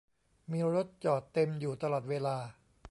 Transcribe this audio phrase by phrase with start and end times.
[0.51, 2.37] มีรถจอดเต็มอยู่ตลอดเวลา